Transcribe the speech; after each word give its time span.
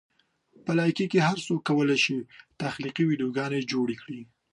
په 0.63 0.71
لایکي 0.79 1.05
کې 1.11 1.25
هر 1.27 1.37
څوک 1.47 1.61
کولی 1.69 1.97
شي 2.03 2.17
تخلیقي 2.61 3.03
ویډیوګانې 3.05 3.67
جوړې 3.71 3.95
کړي. 4.01 4.21